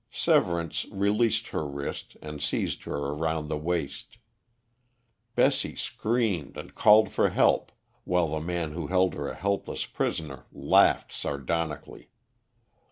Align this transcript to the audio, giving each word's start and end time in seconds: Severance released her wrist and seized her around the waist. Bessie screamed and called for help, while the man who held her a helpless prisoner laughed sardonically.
Severance 0.09 0.85
released 0.85 1.49
her 1.49 1.63
wrist 1.63 2.17
and 2.23 2.41
seized 2.41 2.85
her 2.85 2.95
around 2.97 3.49
the 3.49 3.55
waist. 3.57 4.17
Bessie 5.35 5.75
screamed 5.75 6.57
and 6.57 6.73
called 6.73 7.11
for 7.11 7.29
help, 7.29 7.71
while 8.03 8.29
the 8.29 8.39
man 8.41 8.71
who 8.71 8.87
held 8.87 9.13
her 9.13 9.27
a 9.29 9.35
helpless 9.35 9.85
prisoner 9.85 10.47
laughed 10.51 11.11
sardonically. 11.11 12.09